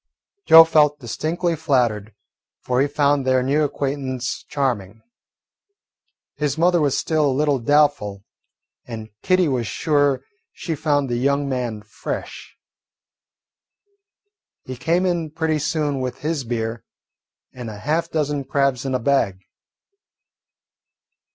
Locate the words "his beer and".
16.21-17.69